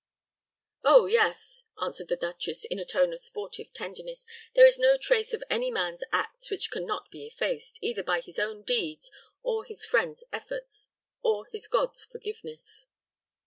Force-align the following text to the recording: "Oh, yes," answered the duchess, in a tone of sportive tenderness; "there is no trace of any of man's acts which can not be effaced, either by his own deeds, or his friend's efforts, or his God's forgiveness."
"Oh, 0.83 1.05
yes," 1.05 1.65
answered 1.79 2.07
the 2.07 2.15
duchess, 2.15 2.65
in 2.65 2.79
a 2.79 2.85
tone 2.85 3.13
of 3.13 3.19
sportive 3.19 3.71
tenderness; 3.71 4.25
"there 4.55 4.65
is 4.65 4.79
no 4.79 4.97
trace 4.97 5.31
of 5.31 5.43
any 5.47 5.67
of 5.67 5.75
man's 5.75 6.03
acts 6.11 6.49
which 6.49 6.71
can 6.71 6.87
not 6.87 7.11
be 7.11 7.27
effaced, 7.27 7.77
either 7.83 8.01
by 8.01 8.19
his 8.19 8.39
own 8.39 8.63
deeds, 8.63 9.11
or 9.43 9.63
his 9.63 9.85
friend's 9.85 10.23
efforts, 10.33 10.87
or 11.21 11.45
his 11.51 11.67
God's 11.67 12.03
forgiveness." 12.03 12.87